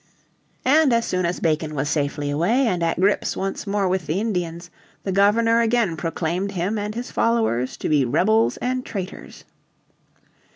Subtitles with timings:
[0.65, 4.19] And as soon as Bacon was safely away, and at grips once more with the
[4.19, 4.71] Indians,
[5.03, 9.43] the Governor again proclaimed him and his followers to be rebels and traitors.